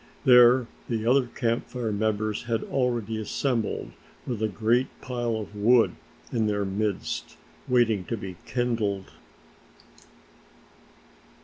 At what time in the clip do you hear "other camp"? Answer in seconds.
1.05-1.67